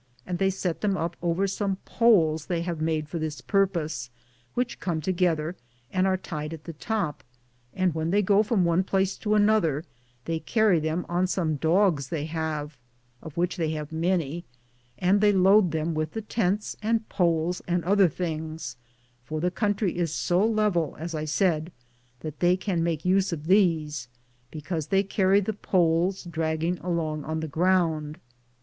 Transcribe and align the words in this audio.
sit, 0.25 0.31
Google 0.31 0.33
THE 0.33 0.37
JOURNEY 0.37 0.39
OF 0.39 0.41
CORONADO 0.41 0.45
they 0.45 0.57
set 0.57 0.81
them 0.81 0.97
up 0.97 1.15
over 1.21 1.47
some 1.47 1.75
poles 1.85 2.45
they 2.47 2.61
have 2.63 2.81
made 2.81 3.07
for 3.07 3.19
this 3.19 3.39
purpose, 3.39 4.09
which 4.55 4.79
come 4.79 4.99
together 4.99 5.55
and 5.93 6.07
are 6.07 6.17
tied 6.17 6.55
at 6.55 6.63
the 6.63 6.73
top, 6.73 7.23
and 7.71 7.93
when 7.93 8.09
they 8.09 8.23
go 8.23 8.41
from 8.41 8.65
one 8.65 8.83
place 8.83 9.15
to 9.19 9.35
another 9.35 9.83
they 10.25 10.39
carry 10.39 10.79
them 10.79 11.05
on 11.07 11.27
some 11.27 11.55
dogs 11.57 12.09
they 12.09 12.25
have, 12.25 12.79
of 13.21 13.37
which 13.37 13.57
they 13.57 13.73
have 13.73 13.91
many, 13.91 14.43
and 14.97 15.21
they 15.21 15.31
load 15.31 15.69
them 15.69 15.93
with 15.93 16.13
the 16.13 16.21
tents 16.23 16.75
and 16.81 17.07
poles 17.07 17.61
and 17.67 17.83
other 17.85 18.09
things, 18.09 18.77
for 19.23 19.39
the 19.39 19.51
country 19.51 19.95
is 19.95 20.11
so 20.11 20.43
level, 20.43 20.95
as 20.97 21.13
I 21.13 21.25
said, 21.25 21.71
that 22.21 22.39
they 22.39 22.57
can 22.57 22.81
make 22.83 23.03
nse 23.03 23.31
of 23.31 23.45
these, 23.45 24.07
because 24.49 24.87
they 24.87 25.03
carry 25.03 25.41
the 25.41 25.53
poles 25.53 26.23
drag 26.23 26.61
ging 26.61 26.79
along 26.79 27.23
on 27.23 27.39
the 27.41 27.47
ground. 27.47 28.17